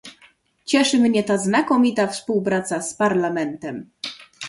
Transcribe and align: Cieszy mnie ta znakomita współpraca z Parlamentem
Cieszy 0.65 0.99
mnie 0.99 1.23
ta 1.23 1.37
znakomita 1.37 2.07
współpraca 2.07 2.81
z 2.81 2.93
Parlamentem 2.93 3.89